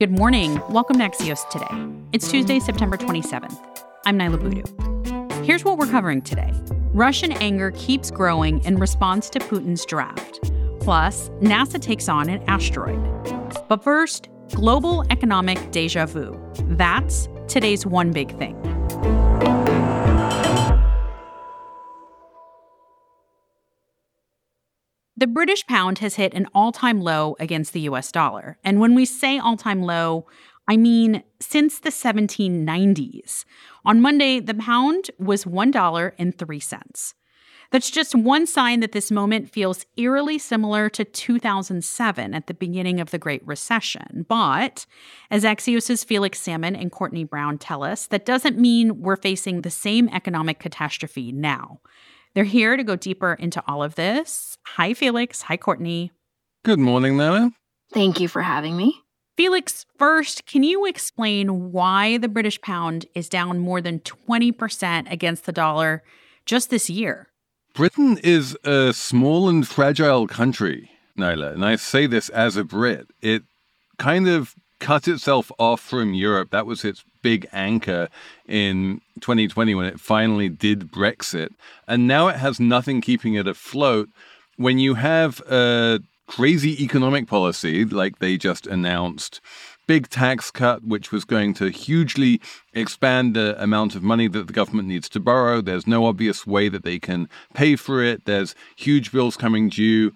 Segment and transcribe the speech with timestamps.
[0.00, 0.60] Good morning.
[0.70, 1.68] Welcome to Axios Today.
[2.12, 3.56] It's Tuesday, September 27th.
[4.04, 5.44] I'm Niala Boodhoo.
[5.44, 6.52] Here's what we're covering today
[6.92, 10.50] Russian anger keeps growing in response to Putin's draft.
[10.80, 12.98] Plus, NASA takes on an asteroid.
[13.68, 16.36] But first, global economic deja vu.
[16.70, 18.60] That's today's one big thing.
[25.24, 28.58] The British pound has hit an all time low against the US dollar.
[28.62, 30.26] And when we say all time low,
[30.68, 33.46] I mean since the 1790s.
[33.86, 37.14] On Monday, the pound was $1.03.
[37.70, 43.00] That's just one sign that this moment feels eerily similar to 2007 at the beginning
[43.00, 44.26] of the Great Recession.
[44.28, 44.84] But
[45.30, 49.70] as Axios' Felix Salmon and Courtney Brown tell us, that doesn't mean we're facing the
[49.70, 51.80] same economic catastrophe now.
[52.34, 54.53] They're here to go deeper into all of this.
[54.66, 55.42] Hi, Felix.
[55.42, 56.10] Hi, Courtney.
[56.64, 57.52] Good morning, Nana.
[57.92, 59.00] Thank you for having me.
[59.36, 65.44] Felix, first, can you explain why the British pound is down more than 20% against
[65.44, 66.02] the dollar
[66.46, 67.28] just this year?
[67.74, 73.08] Britain is a small and fragile country, Niala, and I say this as a Brit.
[73.20, 73.42] It
[73.98, 76.50] kind of cut itself off from Europe.
[76.50, 78.08] That was its big anchor
[78.46, 81.48] in 2020 when it finally did Brexit.
[81.88, 84.08] And now it has nothing keeping it afloat.
[84.56, 89.40] When you have a crazy economic policy like they just announced,
[89.86, 92.40] big tax cut, which was going to hugely
[92.72, 95.60] expand the amount of money that the government needs to borrow.
[95.60, 98.24] There's no obvious way that they can pay for it.
[98.24, 100.12] There's huge bills coming due.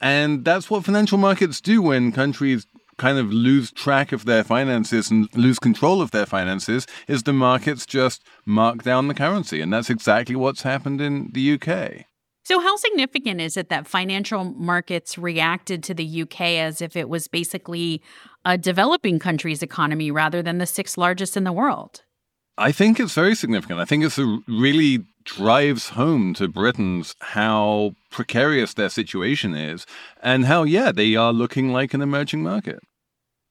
[0.00, 5.10] And that's what financial markets do when countries kind of lose track of their finances
[5.10, 9.60] and lose control of their finances is the markets just mark down the currency.
[9.60, 12.06] And that's exactly what's happened in the UK.
[12.50, 17.08] So, how significant is it that financial markets reacted to the UK as if it
[17.08, 18.02] was basically
[18.44, 22.02] a developing country's economy rather than the sixth largest in the world?
[22.58, 23.78] I think it's very significant.
[23.78, 24.18] I think it
[24.48, 29.86] really drives home to Britons how precarious their situation is
[30.20, 32.80] and how, yeah, they are looking like an emerging market.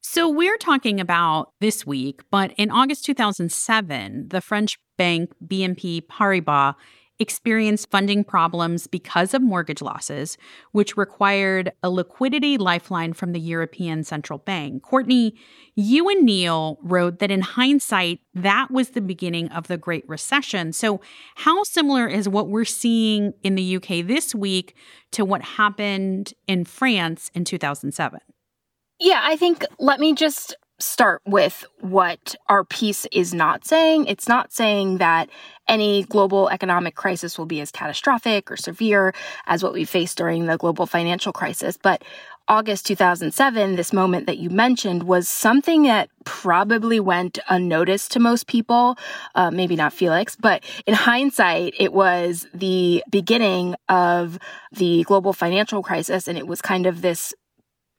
[0.02, 6.76] So we're talking about this week, but in August 2007, the French bank BNP Paribas
[7.20, 10.38] experienced funding problems because of mortgage losses,
[10.72, 14.84] which required a liquidity lifeline from the European Central Bank.
[14.84, 15.36] Courtney,
[15.76, 20.72] you and Neil wrote that in hindsight, that was the beginning of the Great Recession.
[20.72, 21.02] So,
[21.36, 24.76] how similar is what we're seeing in the UK this week
[25.12, 28.20] to what happened in France in 2007?
[29.00, 34.06] Yeah, I think let me just start with what our piece is not saying.
[34.08, 35.30] It's not saying that
[35.68, 39.14] any global economic crisis will be as catastrophic or severe
[39.46, 41.78] as what we faced during the global financial crisis.
[41.78, 42.04] But
[42.48, 48.48] August 2007, this moment that you mentioned, was something that probably went unnoticed to most
[48.48, 48.98] people.
[49.36, 54.40] Uh, maybe not Felix, but in hindsight, it was the beginning of
[54.72, 56.28] the global financial crisis.
[56.28, 57.36] And it was kind of this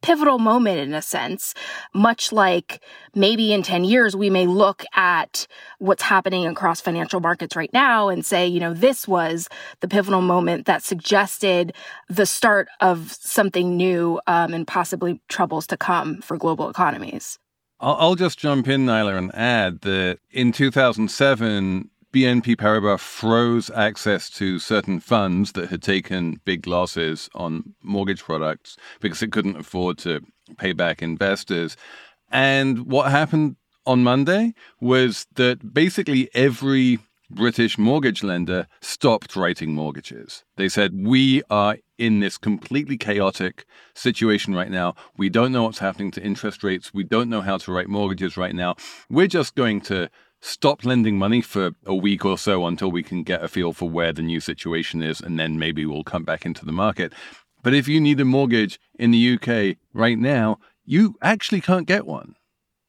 [0.02, 1.54] pivotal moment in a sense,
[1.94, 2.82] much like
[3.14, 5.46] maybe in 10 years, we may look at
[5.78, 9.48] what's happening across financial markets right now and say, you know, this was
[9.80, 11.72] the pivotal moment that suggested
[12.08, 17.38] the start of something new um, and possibly troubles to come for global economies.
[17.82, 24.58] I'll, just jump in, Niala, and add that in 2007, BNP Paribas froze access to
[24.58, 30.20] certain funds that had taken big losses on mortgage products because it couldn't afford to
[30.58, 31.76] pay back investors.
[32.32, 33.56] And what happened
[33.86, 36.98] on Monday was that basically every
[37.30, 40.42] British mortgage lender stopped writing mortgages.
[40.56, 44.94] They said, We are in this completely chaotic situation right now.
[45.16, 46.92] We don't know what's happening to interest rates.
[46.92, 48.74] We don't know how to write mortgages right now.
[49.08, 50.10] We're just going to
[50.40, 53.88] stop lending money for a week or so until we can get a feel for
[53.88, 57.12] where the new situation is, and then maybe we'll come back into the market.
[57.62, 62.06] But if you need a mortgage in the UK right now, you actually can't get
[62.06, 62.34] one.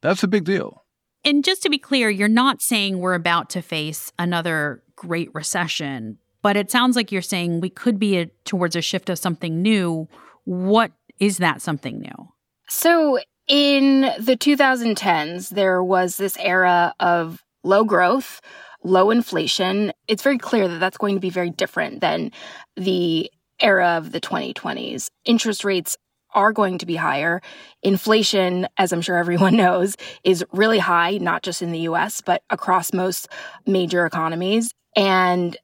[0.01, 0.86] That's a big deal.
[1.24, 6.18] And just to be clear, you're not saying we're about to face another great recession,
[6.42, 9.62] but it sounds like you're saying we could be a, towards a shift of something
[9.62, 10.07] new.
[10.45, 12.31] What is that something new?
[12.68, 18.41] So, in the 2010s, there was this era of low growth,
[18.83, 19.91] low inflation.
[20.07, 22.31] It's very clear that that's going to be very different than
[22.75, 25.09] the era of the 2020s.
[25.25, 25.97] Interest rates
[26.33, 27.41] are going to be higher.
[27.83, 32.43] Inflation, as I'm sure everyone knows, is really high, not just in the US, but
[32.49, 33.27] across most
[33.65, 34.71] major economies.
[34.95, 35.57] And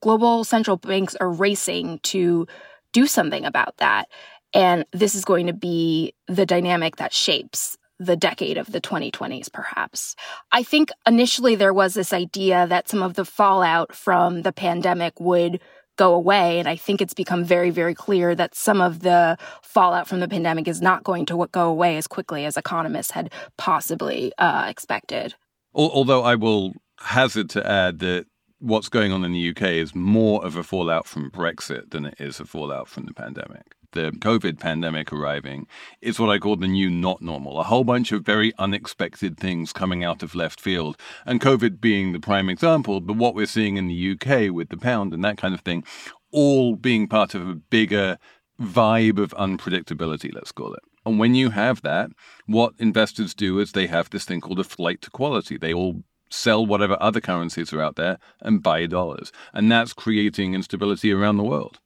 [0.00, 2.46] global central banks are racing to
[2.92, 4.08] do something about that.
[4.54, 9.52] And this is going to be the dynamic that shapes the decade of the 2020s,
[9.52, 10.16] perhaps.
[10.52, 15.20] I think initially there was this idea that some of the fallout from the pandemic
[15.20, 15.60] would
[15.96, 16.58] go away.
[16.58, 20.28] And I think it's become very, very clear that some of the fallout from the
[20.28, 25.34] pandemic is not going to go away as quickly as economists had possibly uh, expected.
[25.74, 28.24] Although I will hazard to add that
[28.60, 32.14] what's going on in the UK is more of a fallout from Brexit than it
[32.18, 35.66] is a fallout from the pandemic the COVID pandemic arriving
[36.00, 37.60] is what I call the new not normal.
[37.60, 40.96] A whole bunch of very unexpected things coming out of left field.
[41.26, 44.76] And COVID being the prime example, but what we're seeing in the UK with the
[44.76, 45.84] pound and that kind of thing,
[46.32, 48.18] all being part of a bigger
[48.60, 50.82] vibe of unpredictability, let's call it.
[51.06, 52.10] And when you have that,
[52.46, 55.56] what investors do is they have this thing called a flight to quality.
[55.56, 59.32] They all sell whatever other currencies are out there and buy dollars.
[59.52, 61.80] And that's creating instability around the world.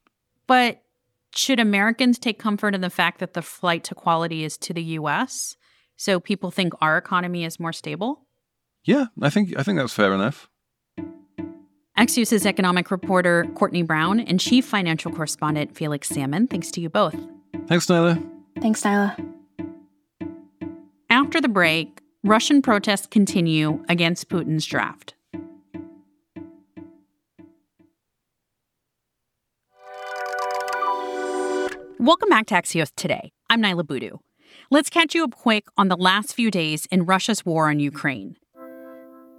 [0.47, 0.83] But
[1.37, 4.83] should Americans take comfort in the fact that the flight to quality is to the
[4.99, 5.55] US?
[5.97, 8.25] So people think our economy is more stable?
[8.83, 10.49] Yeah, I think I think that's fair enough.
[11.97, 16.47] Axios' economic reporter Courtney Brown and chief financial correspondent Felix Salmon.
[16.47, 17.15] Thanks to you both.
[17.67, 18.21] Thanks, Niala.
[18.61, 19.15] Thanks, Niala.
[21.09, 25.14] After the break, Russian protests continue against Putin's draft.
[31.99, 33.31] Welcome back to Axios Today.
[33.49, 34.17] I'm Niala Boodhoo.
[34.69, 38.35] Let's catch you up quick on the last few days in Russia's war on Ukraine.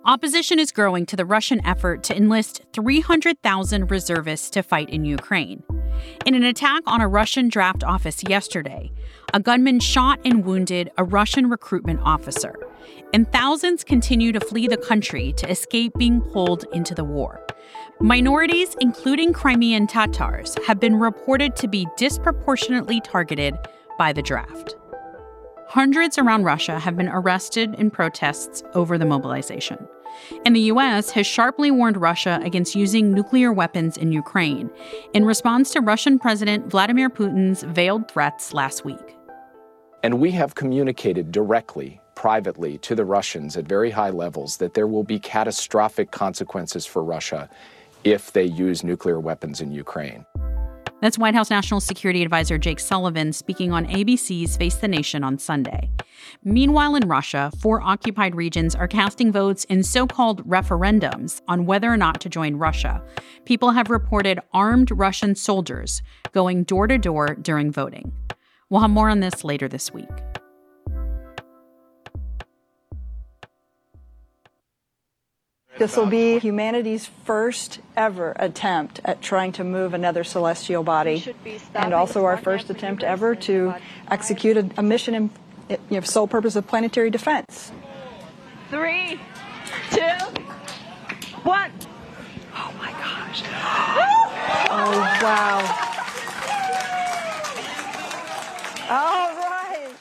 [0.06, 5.64] Opposition is growing to the Russian effort to enlist 300,000 reservists to fight in Ukraine.
[6.24, 8.90] In an attack on a Russian draft office yesterday,
[9.34, 12.54] a gunman shot and wounded a Russian recruitment officer,
[13.12, 17.46] and thousands continue to flee the country to escape being pulled into the war.
[18.00, 23.56] Minorities, including Crimean Tatars, have been reported to be disproportionately targeted
[23.98, 24.76] by the draft.
[25.66, 29.78] Hundreds around Russia have been arrested in protests over the mobilization.
[30.44, 31.10] And the U.S.
[31.12, 34.70] has sharply warned Russia against using nuclear weapons in Ukraine
[35.14, 39.16] in response to Russian President Vladimir Putin's veiled threats last week.
[40.02, 44.86] And we have communicated directly, privately, to the Russians at very high levels that there
[44.86, 47.48] will be catastrophic consequences for Russia
[48.06, 50.24] if they use nuclear weapons in Ukraine.
[51.02, 55.38] That's White House National Security Advisor Jake Sullivan speaking on ABC's Face the Nation on
[55.38, 55.90] Sunday.
[56.42, 61.92] Meanwhile, in Russia, four occupied regions are casting votes in so called referendums on whether
[61.92, 63.02] or not to join Russia.
[63.44, 66.00] People have reported armed Russian soldiers
[66.32, 68.12] going door to door during voting.
[68.70, 70.08] We'll have more on this later this week.
[75.78, 81.24] This will be humanity's first ever attempt at trying to move another celestial body,
[81.74, 83.74] and also our first attempt ever to
[84.10, 85.30] execute a, a mission in
[85.68, 87.72] you know, sole purpose of planetary defense.
[88.70, 89.20] Three,
[89.90, 90.00] two,
[91.42, 91.70] one.
[92.54, 93.42] Oh my gosh.
[94.70, 95.92] oh, wow.
[98.88, 99.94] All right.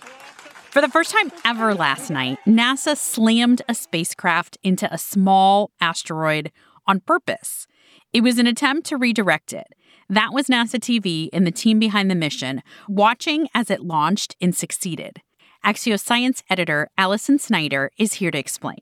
[0.76, 6.52] For the first time ever last night, NASA slammed a spacecraft into a small asteroid
[6.86, 7.66] on purpose.
[8.12, 9.68] It was an attempt to redirect it.
[10.10, 14.54] That was NASA TV and the team behind the mission, watching as it launched and
[14.54, 15.22] succeeded.
[15.64, 18.80] Axios science editor Alison Snyder is here to explain.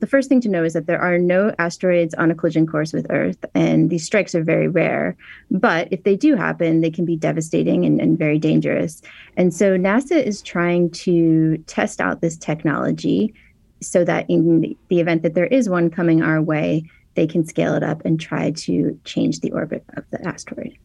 [0.00, 2.92] The first thing to know is that there are no asteroids on a collision course
[2.92, 5.16] with Earth, and these strikes are very rare.
[5.52, 9.02] But if they do happen, they can be devastating and, and very dangerous.
[9.36, 13.32] And so NASA is trying to test out this technology
[13.80, 17.74] so that in the event that there is one coming our way, they can scale
[17.74, 20.76] it up and try to change the orbit of the asteroid.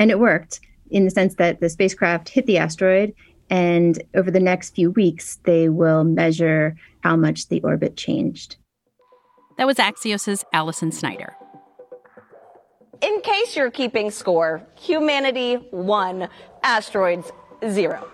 [0.00, 0.58] And it worked
[0.90, 3.14] in the sense that the spacecraft hit the asteroid
[3.48, 8.56] and over the next few weeks, they will measure how much the orbit changed.
[9.58, 11.36] That was Axios' Alison Snyder.
[13.00, 16.28] In case you're keeping score, humanity one,
[16.64, 17.30] asteroids
[17.70, 18.10] zero.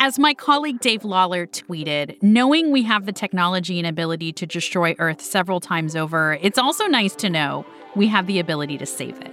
[0.00, 4.94] As my colleague Dave Lawler tweeted, knowing we have the technology and ability to destroy
[4.98, 9.18] Earth several times over, it's also nice to know we have the ability to save
[9.22, 9.32] it.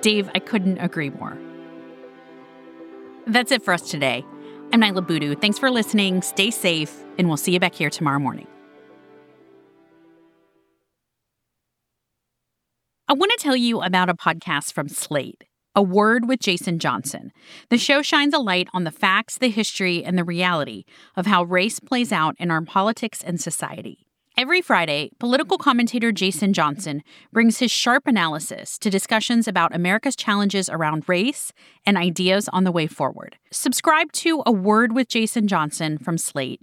[0.00, 1.36] Dave, I couldn't agree more.
[3.26, 4.24] That's it for us today.
[4.72, 5.34] I'm Niala Boodhoo.
[5.34, 6.22] Thanks for listening.
[6.22, 8.46] Stay safe, and we'll see you back here tomorrow morning.
[13.06, 17.32] I want to tell you about a podcast from Slate, A Word with Jason Johnson.
[17.68, 20.84] The show shines a light on the facts, the history, and the reality
[21.14, 24.06] of how race plays out in our politics and society.
[24.38, 30.70] Every Friday, political commentator Jason Johnson brings his sharp analysis to discussions about America's challenges
[30.70, 31.52] around race
[31.84, 33.36] and ideas on the way forward.
[33.50, 36.62] Subscribe to A Word with Jason Johnson from Slate,